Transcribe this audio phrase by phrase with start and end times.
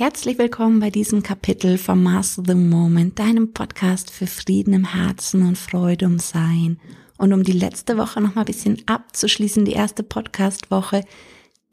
[0.00, 5.46] Herzlich willkommen bei diesem Kapitel vom Master the Moment, deinem Podcast für Frieden im Herzen
[5.46, 6.80] und Freude um Sein.
[7.18, 11.04] Und um die letzte Woche noch mal ein bisschen abzuschließen, die erste Podcast-Woche,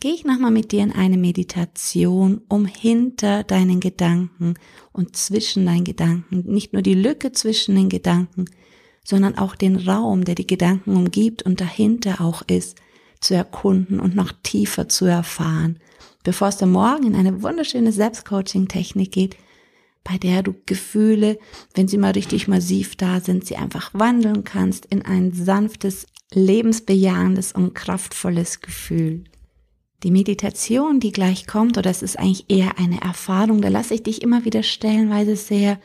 [0.02, 4.56] gehe ich noch mal mit dir in eine Meditation, um hinter deinen Gedanken
[4.92, 8.44] und zwischen deinen Gedanken, nicht nur die Lücke zwischen den Gedanken,
[9.06, 12.78] sondern auch den Raum, der die Gedanken umgibt und dahinter auch ist,
[13.20, 15.80] zu erkunden und noch tiefer zu erfahren
[16.28, 19.38] bevor es dann morgen in eine wunderschöne Selbstcoaching-Technik geht,
[20.04, 21.40] bei der du Gefühle,
[21.74, 27.54] wenn sie mal richtig massiv da sind, sie einfach wandeln kannst in ein sanftes, lebensbejahendes
[27.54, 29.24] und kraftvolles Gefühl.
[30.04, 34.04] Die Meditation, die gleich kommt, oder es ist eigentlich eher eine Erfahrung, da lasse ich
[34.04, 35.80] dich immer wieder stellenweise sehr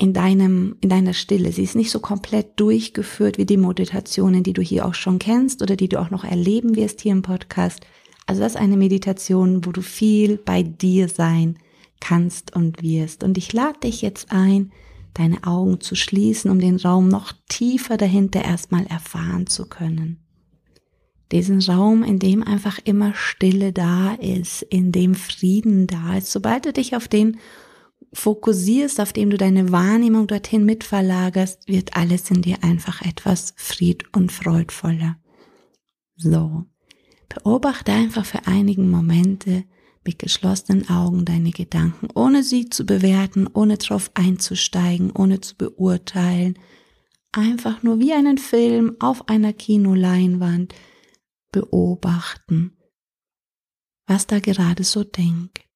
[0.00, 1.52] in deinem, in deiner Stille.
[1.52, 5.60] Sie ist nicht so komplett durchgeführt wie die Meditationen, die du hier auch schon kennst
[5.60, 7.84] oder die du auch noch erleben wirst hier im Podcast,
[8.26, 11.58] also das ist eine Meditation, wo du viel bei dir sein
[12.00, 13.24] kannst und wirst.
[13.24, 14.70] Und ich lade dich jetzt ein,
[15.14, 20.20] deine Augen zu schließen, um den Raum noch tiefer dahinter erstmal erfahren zu können.
[21.32, 26.32] Diesen Raum, in dem einfach immer Stille da ist, in dem Frieden da ist.
[26.32, 27.36] Sobald du dich auf den
[28.12, 34.04] fokussierst, auf dem du deine Wahrnehmung dorthin mitverlagerst, wird alles in dir einfach etwas fried-
[34.14, 35.16] und freudvoller.
[36.16, 36.64] So.
[37.28, 39.64] Beobachte einfach für einige Momente
[40.04, 46.58] mit geschlossenen Augen deine Gedanken, ohne sie zu bewerten, ohne drauf einzusteigen, ohne zu beurteilen.
[47.32, 50.74] Einfach nur wie einen Film auf einer Kinoleinwand
[51.52, 52.76] beobachten,
[54.06, 55.69] was da gerade so denkt.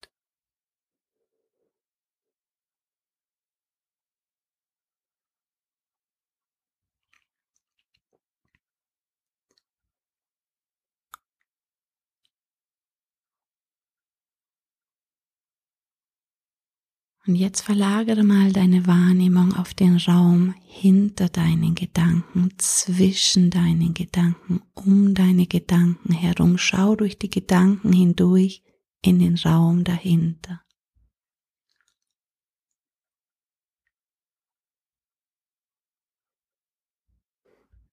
[17.27, 24.61] Und jetzt verlagere mal deine Wahrnehmung auf den Raum hinter deinen Gedanken, zwischen deinen Gedanken,
[24.75, 26.59] um deine Gedanken herum.
[26.59, 28.61] Schau durch die Gedanken hindurch
[29.01, 30.61] in den Raum dahinter.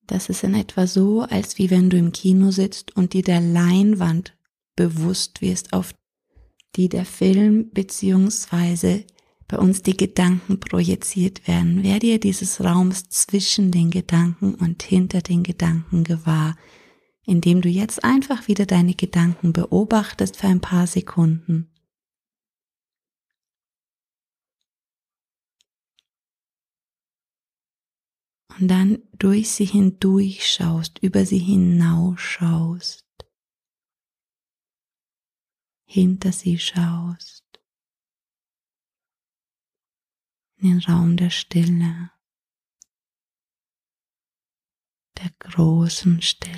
[0.06, 3.41] Das ist in etwa so, als wie wenn du im Kino sitzt und dir der
[3.41, 4.37] Leinwand
[4.76, 5.94] bewusst wirst, auf
[6.76, 9.06] die der Film beziehungsweise
[9.52, 11.82] bei uns die Gedanken projiziert werden.
[11.82, 16.56] Werde dir dieses Raums zwischen den Gedanken und hinter den Gedanken gewahr,
[17.26, 21.70] indem du jetzt einfach wieder deine Gedanken beobachtest für ein paar Sekunden.
[28.58, 33.04] Und dann durch sie hindurch schaust, über sie hinausschaust,
[35.84, 37.41] hinter sie schaust.
[40.62, 42.11] In den Raum der Stille,
[45.19, 46.53] der großen Stille.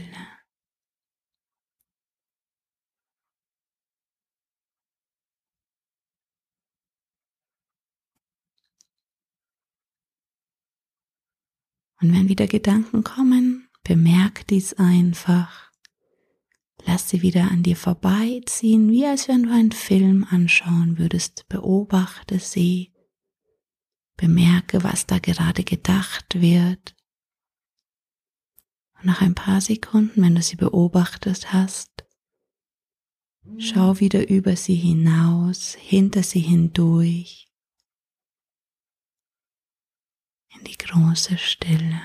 [12.01, 15.71] Und wenn wieder Gedanken kommen, bemerk dies einfach.
[16.85, 21.49] Lass sie wieder an dir vorbeiziehen, wie als wenn du einen Film anschauen würdest.
[21.49, 22.94] Beobachte sie
[24.17, 26.95] Bemerke, was da gerade gedacht wird.
[28.95, 32.05] Und nach ein paar Sekunden, wenn du sie beobachtet hast,
[33.59, 37.49] schau wieder über sie hinaus, hinter sie hindurch,
[40.57, 42.01] in die große Stille.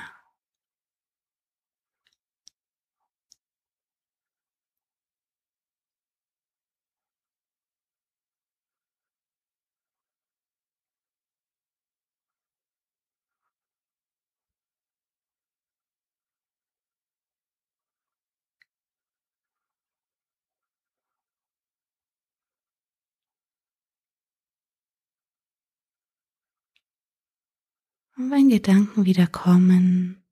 [28.20, 30.26] Und wenn Gedanken wieder kommen,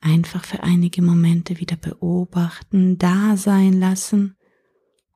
[0.00, 4.36] einfach für einige Momente wieder beobachten, da sein lassen,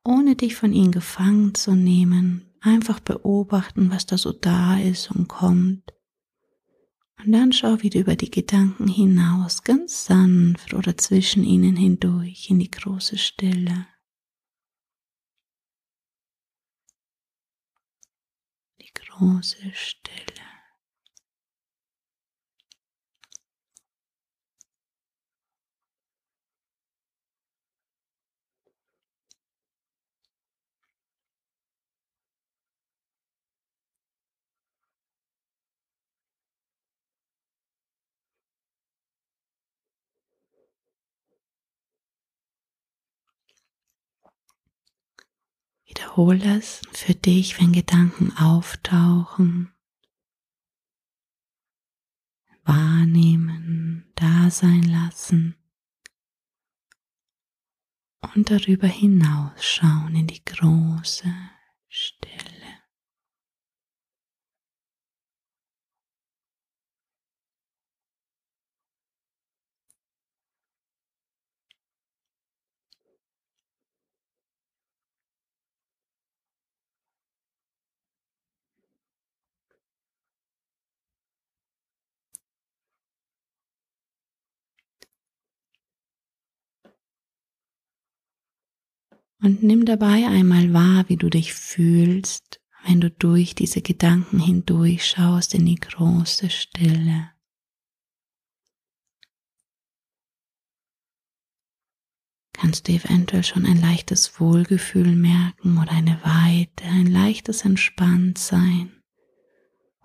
[0.02, 5.28] ohne dich von ihnen gefangen zu nehmen, einfach beobachten, was da so da ist und
[5.28, 5.92] kommt.
[7.22, 12.60] Und dann schau wieder über die Gedanken hinaus, ganz sanft oder zwischen ihnen hindurch in
[12.60, 13.86] die große Stille.
[18.81, 20.33] Die große Stille.
[46.14, 49.72] Wiederhole es für dich, wenn Gedanken auftauchen.
[52.62, 55.56] Wahrnehmen, da sein lassen
[58.34, 61.34] und darüber hinaus schauen in die große
[61.88, 62.44] Stille.
[89.44, 95.05] Und nimm dabei einmal wahr, wie du dich fühlst, wenn du durch diese Gedanken hindurch
[95.05, 97.31] schaust in die große Stille.
[102.55, 109.02] Kannst du eventuell schon ein leichtes Wohlgefühl merken oder eine Weite, ein leichtes Entspanntsein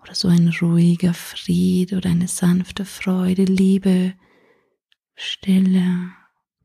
[0.02, 4.12] oder so ein ruhiger Fried oder eine sanfte Freude, Liebe,
[5.14, 6.12] Stille,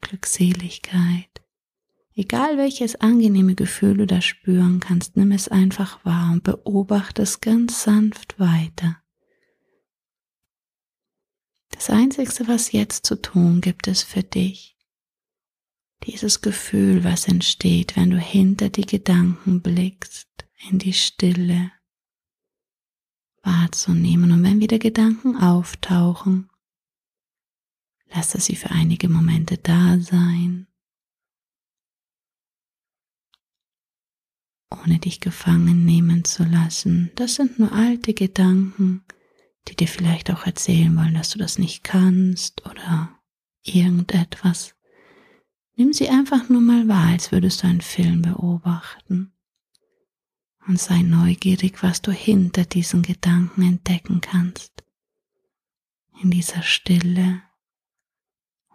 [0.02, 1.45] Glückseligkeit.
[2.18, 7.42] Egal welches angenehme Gefühl du da spüren kannst, nimm es einfach wahr und beobachte es
[7.42, 9.02] ganz sanft weiter.
[11.72, 14.78] Das Einzige, was jetzt zu tun gibt, ist für dich
[16.04, 20.30] dieses Gefühl, was entsteht, wenn du hinter die Gedanken blickst,
[20.70, 21.72] in die Stille
[23.44, 24.32] wahrzunehmen.
[24.32, 26.50] Und wenn wieder Gedanken auftauchen,
[28.14, 30.68] lasse sie für einige Momente da sein
[34.70, 37.12] ohne dich gefangen nehmen zu lassen.
[37.16, 39.04] Das sind nur alte Gedanken,
[39.68, 43.18] die dir vielleicht auch erzählen wollen, dass du das nicht kannst oder
[43.64, 44.76] irgendetwas.
[45.76, 49.34] Nimm sie einfach nur mal wahr, als würdest du einen Film beobachten.
[50.68, 54.84] Und sei neugierig, was du hinter diesen Gedanken entdecken kannst.
[56.22, 57.44] In dieser Stille.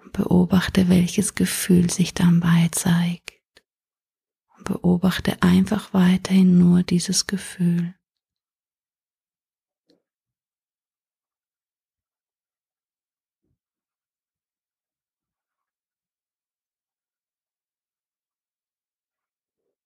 [0.03, 3.40] Und beobachte, welches Gefühl sich dabei zeigt.
[4.65, 7.95] Beobachte einfach weiterhin nur dieses Gefühl.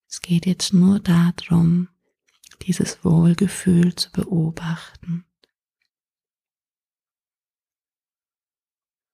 [0.09, 1.89] Es geht jetzt nur darum,
[2.63, 5.27] dieses Wohlgefühl zu beobachten.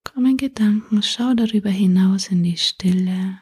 [0.04, 3.40] Komm in Gedanken, schau darüber hinaus in die Stille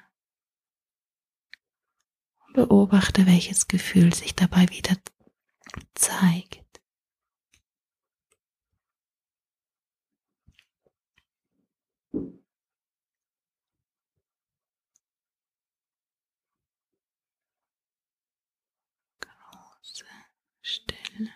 [2.58, 4.96] Beobachte, welches Gefühl sich dabei wieder
[5.94, 6.80] zeigt.
[19.20, 20.04] Große
[20.60, 21.30] Stille.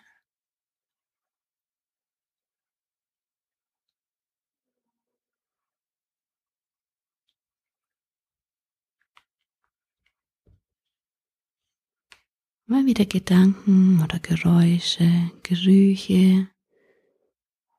[12.73, 16.47] Mal wieder Gedanken oder Geräusche, Gerüche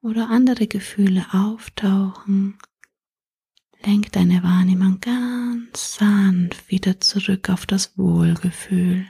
[0.03, 2.57] oder andere Gefühle auftauchen,
[3.85, 9.05] lenk deine Wahrnehmung ganz sanft wieder zurück auf das Wohlgefühl.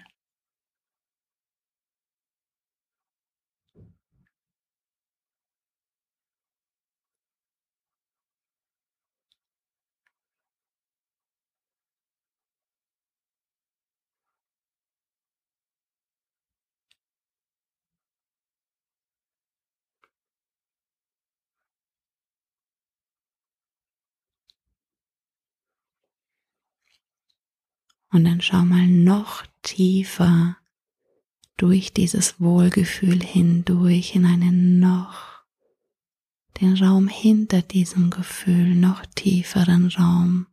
[28.14, 30.56] Und dann schau mal noch tiefer
[31.56, 35.42] durch dieses Wohlgefühl hindurch in einen noch,
[36.60, 40.46] den Raum hinter diesem Gefühl, noch tieferen Raum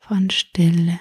[0.00, 0.98] von Stille.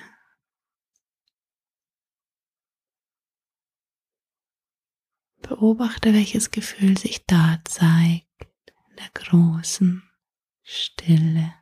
[5.42, 8.28] Beobachte, welches Gefühl sich da zeigt
[8.92, 10.04] in der großen
[10.62, 11.59] Stille.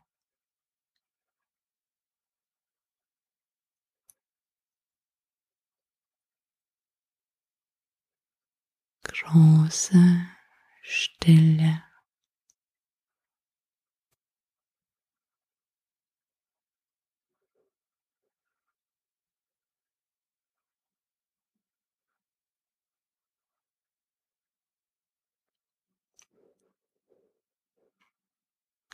[9.23, 10.25] Große
[10.81, 11.83] Stille.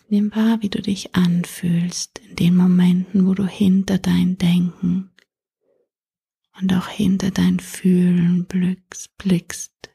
[0.10, 5.12] Nimm wahr, wie du dich anfühlst in den Momenten, wo du hinter dein Denken
[6.60, 9.93] und auch hinter dein Fühlen blickst, blickst,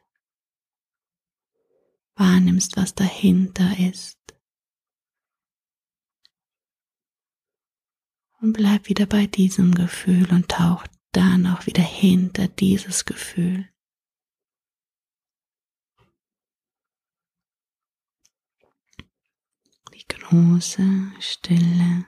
[2.19, 4.17] wahrnimmst, was dahinter ist.
[8.41, 13.67] Und bleib wieder bei diesem Gefühl und tauch dann auch wieder hinter dieses Gefühl.
[19.93, 22.05] Die große Stille.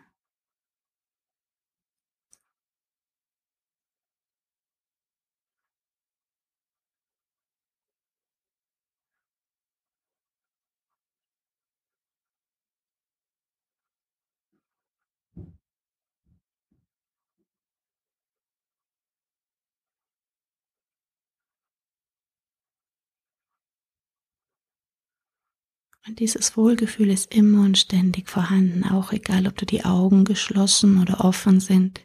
[26.07, 30.99] Und dieses Wohlgefühl ist immer und ständig vorhanden, auch egal, ob du die Augen geschlossen
[30.99, 32.01] oder offen sind.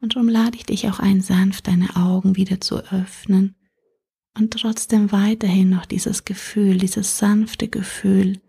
[0.00, 3.54] Und darum lade ich dich auch ein, sanft deine Augen wieder zu öffnen
[4.36, 8.40] und trotzdem weiterhin noch dieses Gefühl, dieses sanfte Gefühl,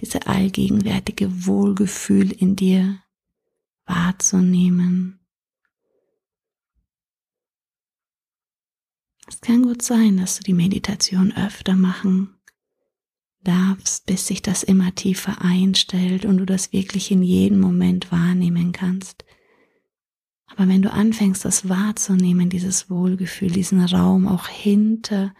[0.00, 3.02] diese allgegenwärtige Wohlgefühl in dir
[3.84, 5.20] wahrzunehmen.
[9.28, 12.41] Es kann gut sein, dass du die Meditation öfter machen
[13.44, 18.72] darfst, bis sich das immer tiefer einstellt und du das wirklich in jedem Moment wahrnehmen
[18.72, 19.24] kannst.
[20.46, 25.34] Aber wenn du anfängst, das wahrzunehmen, dieses Wohlgefühl, diesen Raum auch hinter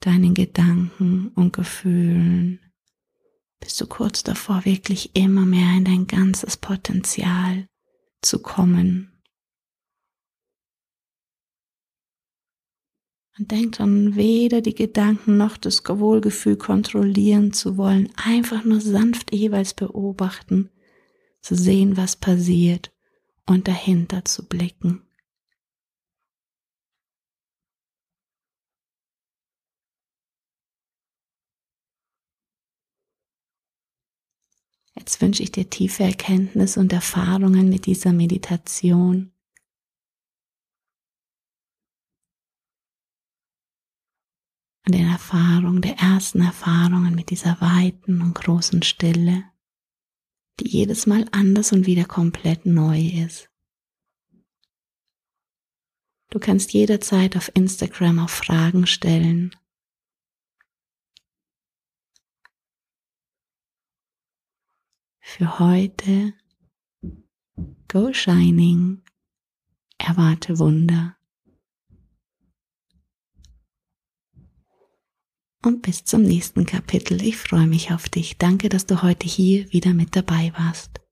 [0.00, 2.60] deinen Gedanken und Gefühlen,
[3.60, 7.66] bist du kurz davor, wirklich immer mehr in dein ganzes Potenzial
[8.22, 9.15] zu kommen
[13.38, 19.34] Und denk dran, weder die Gedanken noch das Wohlgefühl kontrollieren zu wollen, einfach nur sanft
[19.34, 20.70] jeweils beobachten,
[21.42, 22.92] zu sehen, was passiert
[23.44, 25.02] und dahinter zu blicken.
[34.94, 39.30] Jetzt wünsche ich dir tiefe Erkenntnis und Erfahrungen mit dieser Meditation
[44.86, 49.44] und den Erfahrungen, der ersten Erfahrungen mit dieser weiten und großen Stille,
[50.60, 53.50] die jedes Mal anders und wieder komplett neu ist.
[56.30, 59.54] Du kannst jederzeit auf Instagram auch Fragen stellen.
[65.20, 66.34] Für heute
[67.88, 69.02] Go Shining,
[69.98, 71.15] erwarte Wunder.
[75.66, 77.20] Und bis zum nächsten Kapitel.
[77.22, 78.38] Ich freue mich auf dich.
[78.38, 81.05] Danke, dass du heute hier wieder mit dabei warst.